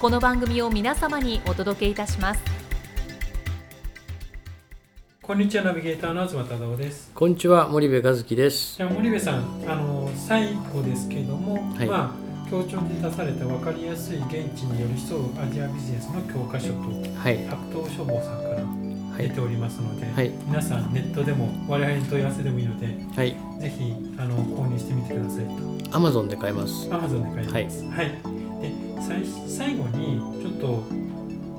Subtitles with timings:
[0.00, 2.40] この番組を皆様にお届けいたします。
[5.20, 7.10] こんにちはナビゲーターの東忠夫です。
[7.14, 8.78] こんにちは森部和樹です。
[8.78, 11.86] じゃあ森部さんあの最後ですけども、はい。
[11.86, 16.78] まあ協調で出された分かりやすい現地に寄り添うアジアビジネスの教科書と
[17.18, 17.46] はい。
[17.46, 18.62] 白桃書房さんからは
[19.18, 19.28] い。
[19.28, 20.30] 出ておりますので、はい。
[20.46, 23.36] 皆さんネットでも我々に問い合わせでもいいのではい。
[23.60, 25.44] ぜひあの購入してみてください
[25.90, 25.94] と。
[25.94, 26.88] アマゾンで買います。
[26.88, 27.84] Amazon で書いてます。
[27.84, 28.39] はい。
[28.39, 28.39] で
[29.10, 30.84] 最最後にちょっと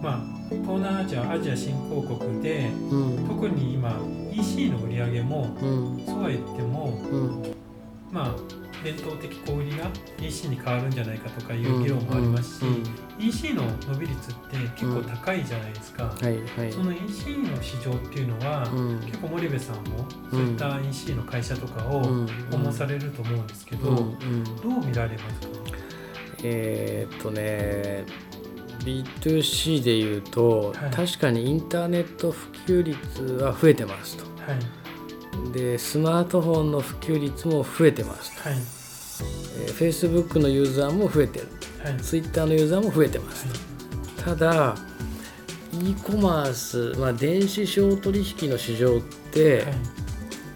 [0.00, 3.28] まあ東南アジアアジア新興国でうん。
[3.28, 3.98] 特に今
[4.32, 5.66] EC の売り上げもう
[6.00, 6.04] ん。
[6.06, 7.54] そうは言ってもうん。
[8.12, 8.36] まあ
[8.82, 12.82] 伝統的小売りが EC に変わるんじゃないかとかいう議論もありますし、うん。
[13.22, 16.04] EC の伸び率って結構高いじゃないですか。
[16.04, 16.24] はい
[16.58, 16.72] はい。
[16.72, 19.00] その EC の市場っていうのは、うん。
[19.00, 22.26] 結構森部さんもそういった EC の会社とかをうん。
[22.50, 24.06] 訪問されると思うんですけど、どう
[24.86, 25.69] 見られますか？
[26.42, 28.04] えーっとね
[28.84, 30.90] B2C で言うと、はい。
[30.90, 34.24] 確かにインターネット普及率は増えてますと。
[34.24, 34.56] は
[35.48, 35.52] い。
[35.52, 38.58] でスマートフォンの普及率も増えてますと、はい。
[39.66, 41.48] えー、Facebook のユーザーも増えてる。
[41.84, 41.96] はい。
[42.00, 43.46] Twitter のユーザーも増えてます
[44.16, 44.76] と、ただ
[45.72, 49.66] e コマース、まあ、電子商取引の市場って、はい。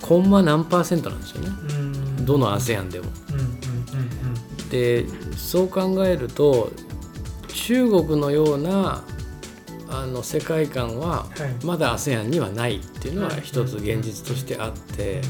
[0.01, 1.49] コンマ何パーセントなんですよね。
[2.19, 2.27] うん。
[2.27, 3.07] どの ASEAN でも。
[4.71, 5.07] で
[5.37, 6.73] そう考えると
[7.49, 9.05] 中国のような
[9.89, 11.27] あの世界観は
[11.63, 15.21] まだ ASEAN にはないっていうのはうん一つ現実としてあって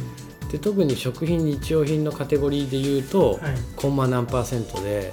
[0.51, 3.55] で特に食品日用品のカテゴリーで言うとはい。
[3.77, 5.13] コンマ何パーセントで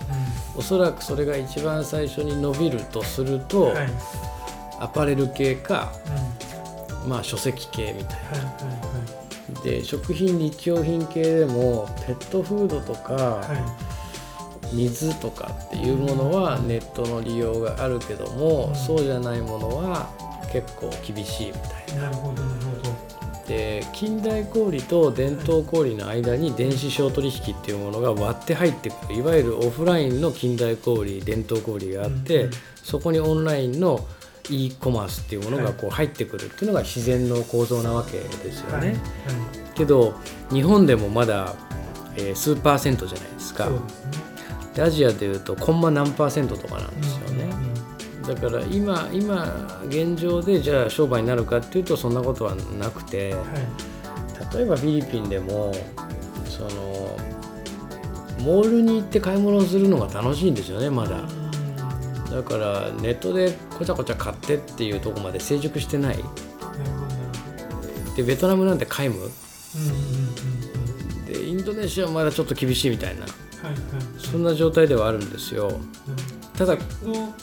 [0.55, 3.73] おそらくそれが一番最初に伸びるとするうんと
[4.79, 5.91] アパレル系か
[7.03, 7.09] うん。
[7.09, 9.61] まあ書籍系みたいな。
[9.63, 13.43] で食品日用品系でもペットフードとか、
[14.71, 18.75] 水とかっていうものはネットの利用があるけども、うん。
[18.75, 20.09] そうじゃないものは
[20.51, 22.09] 結構厳しいみたいな。
[22.09, 22.89] るほどなるほど。
[22.89, 22.95] な
[23.47, 29.15] で近代小売と伝統小売の間に電子商取引っていうものが割って入ってくる。
[29.15, 32.51] いわゆるオフラインの近代小売伝統小売があって、うん
[32.83, 34.07] そこにオンラインの
[34.49, 35.65] e コマースっていうものはい。
[35.67, 38.77] がこう入ってくるっていうのが自然の構造なわけですよね。
[38.77, 38.97] はいはい。
[39.75, 40.15] けど
[40.51, 41.53] 日本でもまだ、
[42.15, 43.69] えー数パーセントじゃないですか
[44.79, 47.49] アジアでいうとコンマ何パーセントとかなんですよね。
[48.27, 55.73] だから今今現状でじゃあ商売になるかっていうとそんなことはなくてはい例えばフィリピンでも
[56.45, 57.17] その
[58.39, 61.23] モールに行って買い物をするのが楽しいんですよねまだ。
[62.31, 66.23] だからネットでこちゃこちゃ買ってっていうとこまで成熟してない。
[68.15, 69.31] でベトナムなんて皆無
[71.25, 73.21] でインドネシアはまだちょっと厳しいみたいな。
[73.21, 75.71] はいはいそんな状態ではあるんですよ。
[76.57, 76.83] ただ中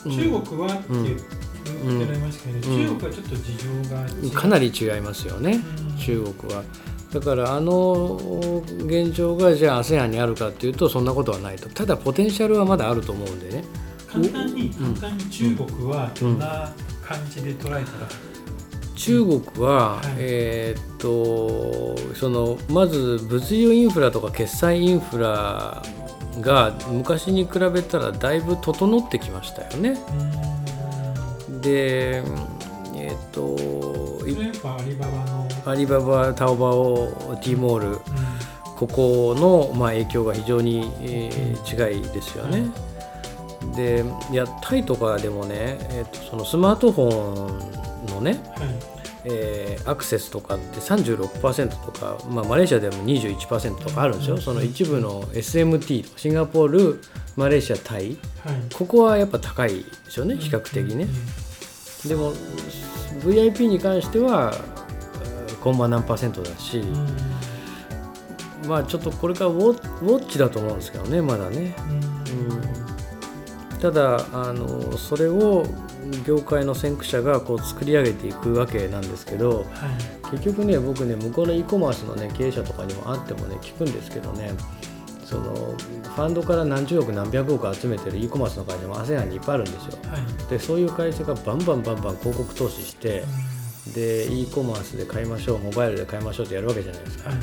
[0.03, 2.87] 国はって言ってましたけど、うん。
[2.87, 5.59] 中国はちょっと事情がかなり違いますよね
[5.91, 5.97] うん。
[5.97, 6.63] 中国は。
[7.13, 11.69] だからあの現状がじゃあ ASEAN にあるかっていうとそんなことはないと。
[11.69, 13.63] ただポテンシャルはまだあると思うんでね。
[14.07, 16.71] 簡単に簡単に中国はどんな
[17.03, 17.83] 感じで捉えたら、
[18.95, 20.15] 中国は、はい。
[20.17, 25.81] えーっとそのまず物流インフラとか決済インフラ
[26.41, 29.97] が昔に比べたらだいぶ整ってきましたよね。
[31.61, 32.23] で
[32.95, 33.57] えーっと
[34.19, 37.99] それやっぱアリババの、アリババ、タオバオ、T モール
[38.77, 42.69] ここの、まあ、影響が非常に、えー違いですよね。
[43.75, 54.41] でいやタイとかでもね、えーとそのスマートフォンのね、はいえーアクセスとかって36%とか、まあ、マレーシアでも21%とかあるんですよ、うん。
[54.41, 57.01] その一部の SMT とかシンガポール
[57.35, 58.09] マレーシアタイ。
[58.09, 58.17] はい。
[58.73, 60.93] ここはやっぱ高いですよね比較的ね。
[60.93, 61.07] うんうん
[62.07, 62.33] でも
[63.23, 64.53] VIP に関しては
[65.61, 66.81] コンマ何パーセントだし、
[68.65, 71.75] まあちょっとこれからウォウォッチだと思うんですけどねまだね、
[73.81, 75.65] ただあのそれを
[76.25, 79.65] 業界の先駆者がこう作り上げていくわけなんですけど、はい。
[80.31, 84.51] 結局ね僕ね向こうの e コマースのね経営者とかにも会ってもね聞くんですけどね
[85.25, 89.97] そのファンドから何十億何百億集めてる e コマースの会社も ASEAN にいっぱいあるんですよ。
[90.09, 90.49] はい。
[90.49, 93.23] でそういう会社がバンバンバンバン広告投資して
[93.95, 97.29] で e コマースで買いましょうモバイルで買いましょうってやるわけじゃないですか。
[97.29, 97.39] はい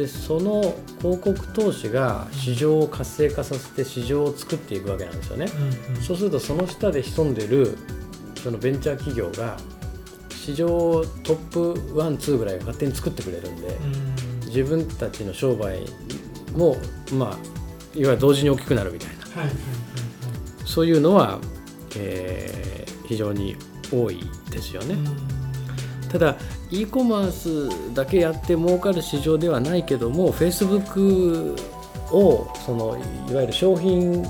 [0.00, 0.62] でその
[0.98, 5.46] 広告投資が市場を活性化させて市場を作っていくわけなんですよね。
[5.54, 6.02] うんうん。
[6.02, 7.76] そうするとその下で潜んでる
[8.42, 9.58] そのベンチャー企業が
[10.30, 14.48] 市場トップ1、2ぐらい勝手に作ってくれるんで、うん。
[14.48, 15.80] 自分たちの商売
[16.56, 16.78] も、
[17.12, 17.36] まあ、いわ
[17.94, 19.42] ゆる同時に大きくなるみたいな。
[19.42, 19.50] はい
[20.64, 21.40] そういうのは、
[21.96, 23.56] えー非常に
[23.92, 24.20] 多い
[24.50, 24.94] ですよね。
[24.94, 26.36] はいただ
[26.70, 31.56] e コマースだけやって儲かる市場ではないけども Facebook
[32.12, 32.96] をその
[33.30, 34.22] いわゆる商品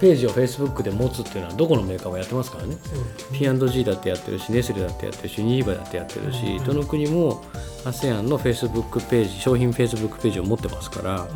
[0.00, 2.76] ページを Facebook で持つっていうのはどこのメーカーもやってますからね。
[2.82, 6.64] そうですね P&G だってやってるしネスレだってやってるしユニリバだってやってるし、うん。
[6.64, 7.42] どの国も
[7.84, 11.28] ASEAN の Facebook ページ商品 Facebook ページを持ってますからうん。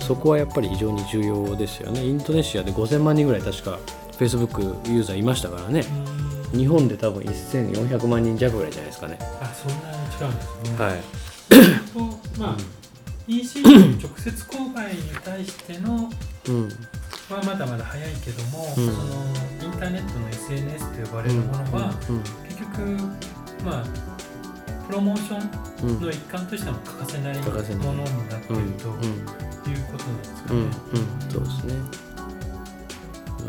[0.00, 2.04] そこはやっぱり非常に重要ですよね。
[2.04, 3.78] インドネシアで5000万人ぐらい確か
[4.12, 5.80] Facebook ユーザーいましたからね。
[6.08, 6.15] うん
[6.56, 9.18] 日本で多分1400万人弱ぐらいじゃないですかね。
[9.40, 10.84] あそんなに違うんですね。
[10.84, 11.02] はい。
[11.92, 12.56] とまあ
[13.28, 16.10] EC の直接購買に対しての
[16.48, 16.68] うん。
[17.28, 18.74] はまだまだ早いけども、うん。
[18.74, 18.88] その
[19.62, 22.20] インターネットの SNS と呼ばれるものは、うん。
[22.48, 22.80] 結局
[23.64, 23.84] まあ
[24.86, 25.36] プロモーショ
[25.86, 27.42] ンうんの一環としても欠かせないも
[27.92, 30.70] のになっているとうんいうことなんですかうん。
[30.70, 30.76] ね。
[30.94, 31.30] うん。
[31.32, 31.74] そうですね。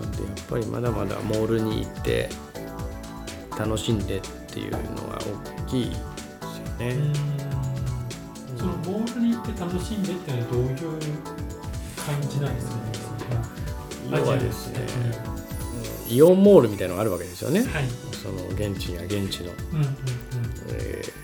[0.02, 2.30] なんでやっぱりまだまだモールに行って
[3.58, 4.22] 楽しんでっ
[4.52, 5.18] ていうのが
[5.66, 6.04] 大きいですよ
[6.80, 8.58] ね、うん。
[8.58, 10.78] そのモールに行って楽しんでっていうのはどういう
[11.96, 12.82] 感じなんですかね。
[14.12, 14.80] 要はですね
[16.10, 17.60] イオンモールみたいなのがあるわけですよね。
[17.62, 17.70] はい。
[18.14, 19.96] その現地や現地の、うんうんうん。
[20.70, 21.18] えー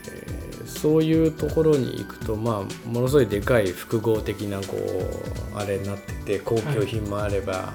[0.66, 7.74] そういうところに行くとまあものすごいでかい複合的なこうあれになってて高級品もあれば、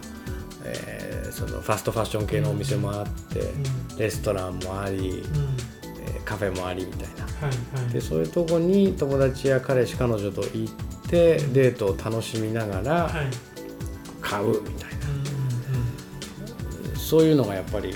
[0.64, 3.55] えーそのファストファッション系のお店もあって、
[3.98, 5.56] レストランもあり、うん
[6.24, 7.30] カフェもありみたいなは
[7.80, 7.92] いはい。
[7.92, 10.74] でそういうとこに友達や彼氏彼女と行っ
[11.08, 13.30] てデートを楽しみながらはい。
[14.20, 14.90] 買うみたい
[16.92, 17.94] なそういうのがやっぱり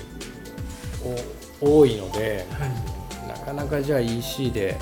[1.61, 2.69] お多いのでうんはい。
[3.27, 4.77] なかなかじゃあ EC で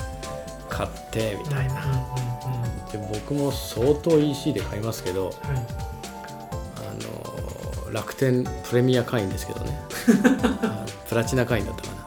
[0.70, 1.74] 買ってみたいな
[2.90, 5.34] で僕も相当 EC で買いますけどはい。
[5.36, 5.40] あ
[7.86, 9.78] の楽天プレミア会員ですけどね
[10.62, 12.06] あ プラチナ会員だったかな。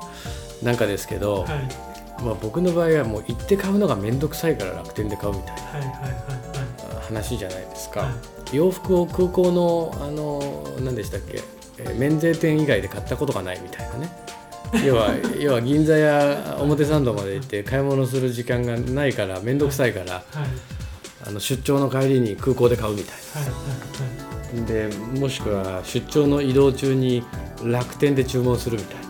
[0.63, 2.23] なんかですけど、はい。
[2.23, 8.11] まあ、僕の場合はもう行って買うのが面倒くさいから楽天で買うみたいな話じゃないですか、は
[8.51, 8.55] い。
[8.55, 11.41] 洋服を空港のあの何でしたっけ、
[11.77, 14.09] えー免税店以外で買ったことがないみたいなね。
[14.87, 20.37] 要は要は銀座や表参道まで行って買い物する時間がないから面倒くさいからはい。
[20.39, 20.49] はい。
[21.27, 27.23] あの出張の帰りに空港で買うみたいはいはいなでもしくは出張の移動中に
[27.65, 29.05] 楽天で注文するみたいな。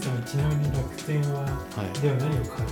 [0.00, 1.46] さんはちなみに楽天は、は
[1.84, 2.00] い。
[2.00, 2.68] では何を買う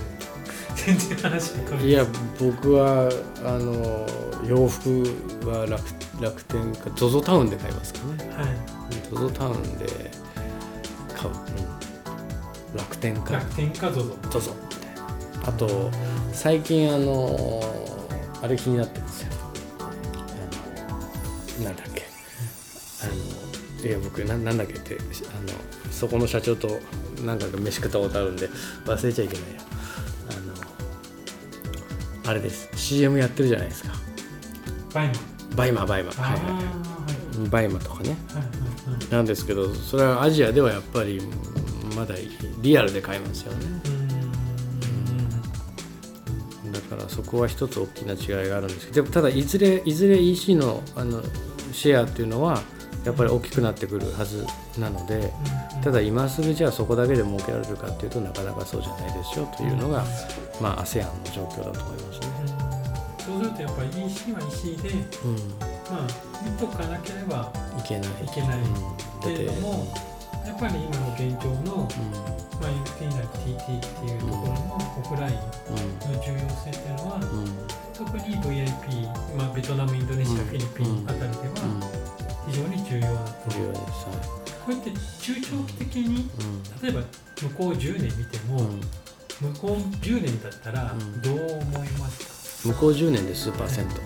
[0.75, 1.89] 全然話が変わる。
[1.89, 2.05] いや
[2.39, 3.11] 僕は
[3.43, 4.07] あの
[4.47, 5.03] 洋服
[5.45, 5.83] は楽
[6.21, 8.29] 楽天か ZOZO タウンで買いますかね。
[8.35, 8.47] はい。
[9.11, 9.85] ZOZO タウンで
[11.15, 11.37] 買う、う
[12.75, 12.77] ん。
[12.77, 13.33] 楽天か。
[13.33, 15.91] 楽天か ZOZO みたいなあと
[16.31, 17.61] 最近あの
[18.41, 19.27] あれ気になってるんですよ。
[19.79, 19.83] あ
[21.59, 21.90] のなんだっけ
[23.83, 26.79] いや僕ななんだっけってあのそこの社長と
[27.25, 28.47] 何回か飯食ったことあるんで
[28.85, 29.61] 忘れちゃいけないよ。
[30.29, 32.69] あのあれです。
[32.75, 33.93] CM やってるじゃないですか。
[34.93, 35.13] BUYMA。
[35.13, 36.11] ン BUYMA BUYMA。
[36.11, 36.53] はいはい。
[36.53, 36.63] はい
[37.49, 38.09] BUYMA とかね。
[38.33, 41.21] はいはいなんですけどそれはアジアではやっぱり
[41.95, 42.15] まだ
[42.61, 43.65] リアルで買いますよね。
[46.65, 46.71] うん。
[46.71, 51.21] だからそこは一つ大きな違いがあるんですけどでもただいずれいずれ EC のあの
[51.73, 52.61] シェアっていうのは
[53.03, 54.45] やっぱり大きくなってくるはず
[54.77, 55.33] なので
[55.83, 60.05] ただ今すぐじゃあそこだけで儲けられるかっていうとなかなかそうじゃないですよというのが、
[60.61, 62.71] まあ、ASEAN の状況だと思いますね。
[63.25, 65.35] そうするとやっぱり EC は EC でうん、
[65.89, 66.07] まあ
[66.43, 68.09] 見とかなければいけない。
[68.09, 68.59] いけない。
[68.59, 69.93] うん、だけれども
[70.45, 71.87] やっぱり今の現状の、
[72.59, 76.13] まあ、言っていない TT っていうところのオフラインうん。
[76.13, 77.43] の重要性っていうのはうん。
[77.43, 80.45] うん特に VIP、まあ、ベトナムインドネシア、うん。
[80.45, 82.00] フィリピンあたりでは
[82.47, 84.05] 非常に重要なうん重要です。
[84.65, 86.19] こうやって中長期的には
[86.81, 87.01] い例えば
[87.41, 88.81] 向こう10年見ても、うん。
[89.41, 91.21] 向こう10年だったらうん。
[91.21, 94.01] どう思います向こう10年で数パーセントか、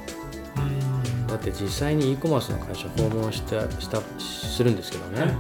[0.58, 1.28] うん。
[1.28, 5.32] だって実際に e コマースの会社訪問したしたするんですけどね、はい。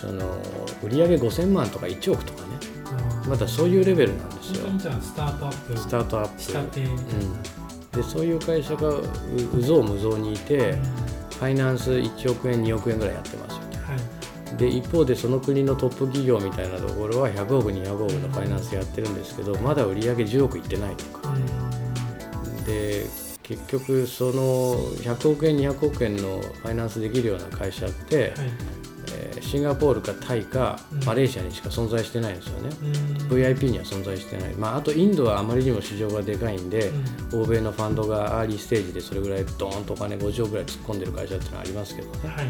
[0.00, 0.38] その
[0.82, 2.48] 売上5000万とか1億とかね。
[3.28, 4.66] まだそういうレベルなんですよ。
[5.00, 5.76] スタートアップ。
[5.76, 6.40] スタートアップ。
[6.40, 7.02] したてみたいな、
[7.92, 9.02] でそういう会社がう
[9.54, 11.07] うぞうむぞうにいて、うん
[11.38, 13.94] ファイナンス1億円2億円ぐらいやってますよは
[14.54, 14.56] い。
[14.56, 21.34] で一方でその国のトップ企業みたいなところは100億200億のファイナンスやってるんですけどまだ売上10億いってないとか。
[22.66, 23.06] で
[23.42, 28.34] 結局その100億円200億円のファイナンスできるような会社って、
[29.42, 31.04] シンガポールかタイかうん。
[31.04, 33.36] マレーシアにしか存在してないんですよね、うん。
[33.36, 36.90] VIP には存在してない、まあ、あとインドはあまりにも市場がでかいんで、
[37.32, 42.28] 欧米のファンドがアーリーステージでそれぐらいドーンとお金50億ぐらい突っ込んでる会社っていうのはありますけどね。
[42.28, 42.46] はい。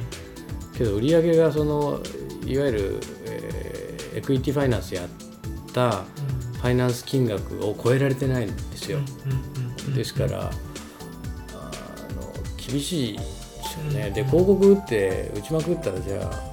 [0.76, 2.00] けど売り上げがその
[2.47, 3.78] いわゆる、えー
[4.14, 5.09] エクイティファイナンスやっ
[5.73, 8.99] たファイナンス金額を超えられてないんですよ、
[9.95, 10.50] ですからあ
[12.14, 14.14] の厳しいですよね、うん。
[14.14, 16.48] で広告打って打ちまくったらじゃあ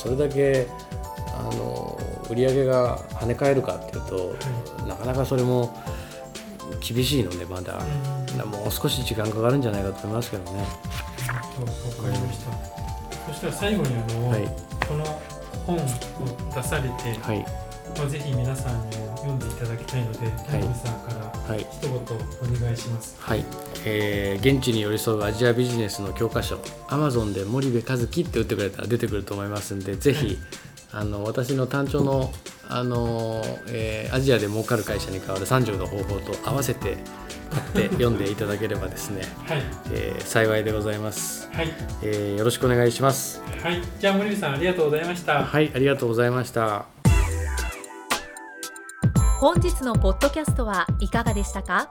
[0.00, 0.66] それだけ
[1.38, 1.98] あの
[2.30, 4.34] 売り上げが跳ね返るかっていうと、
[4.86, 5.76] なかなかそれも
[6.80, 7.80] 厳しいのでまだ、
[8.46, 10.60] もう少し時間かかるんじゃないかと思いますけどね。
[10.60, 13.32] わかりました。
[13.32, 14.48] そしたら最後にあの、はい。
[14.88, 15.04] この
[15.66, 15.80] 本を
[16.54, 17.44] 出されて、はい。
[17.98, 20.30] まあ、ぜひ皆さんにも読んでいただきたいので、い。
[20.30, 21.60] 田辺さんからはい。
[21.60, 23.16] 一言お願いします。
[23.18, 23.44] はい、
[23.84, 26.56] えー現地に寄り添うアジアビジネスの教科書
[26.88, 30.38] Amazon で森部和樹って打ってくれたら出てくると思いますんでぜひ、
[30.92, 32.32] あの私の単調の
[32.68, 36.98] あの、えーアジアで儲かる会社に代わる30の方法と合わせて
[37.50, 41.68] 買って読んでいただければですね、はい、えー幸いでございます、はい、
[42.02, 43.42] えーよろしくお願いします。
[43.62, 45.44] はい、じゃあ森部さんありがとうございました。
[45.44, 46.86] はいありがとうございました。
[49.40, 51.90] 本日のポッドキャストはいかがでしたか？